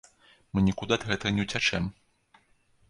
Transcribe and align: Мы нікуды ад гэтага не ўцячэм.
Мы 0.53 0.63
нікуды 0.67 0.93
ад 0.99 1.03
гэтага 1.11 1.33
не 1.39 1.47
ўцячэм. 1.47 1.83